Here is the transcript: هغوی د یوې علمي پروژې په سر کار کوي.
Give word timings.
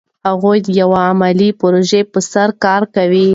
هغوی 0.27 0.57
د 0.65 0.67
یوې 0.79 0.97
علمي 1.07 1.49
پروژې 1.59 2.01
په 2.11 2.19
سر 2.31 2.49
کار 2.63 2.81
کوي. 2.95 3.27